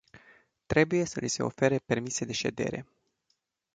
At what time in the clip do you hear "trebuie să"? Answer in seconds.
0.65-1.19